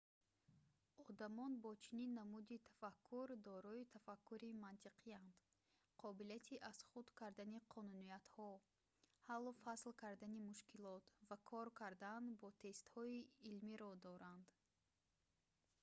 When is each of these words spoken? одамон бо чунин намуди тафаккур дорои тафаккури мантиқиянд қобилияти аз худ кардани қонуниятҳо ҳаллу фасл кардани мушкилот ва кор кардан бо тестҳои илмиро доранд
одамон 1.11 1.51
бо 1.63 1.71
чунин 1.85 2.11
намуди 2.19 2.57
тафаккур 2.69 3.27
дорои 3.47 3.83
тафаккури 3.95 4.49
мантиқиянд 4.63 5.33
қобилияти 6.03 6.59
аз 6.69 6.77
худ 6.89 7.07
кардани 7.21 7.59
қонуниятҳо 7.75 8.49
ҳаллу 9.29 9.51
фасл 9.63 9.91
кардани 10.03 10.39
мушкилот 10.49 11.03
ва 11.29 11.37
кор 11.49 11.67
кардан 11.81 12.23
бо 12.41 12.47
тестҳои 12.63 13.27
илмиро 13.49 13.91
доранд 14.05 14.47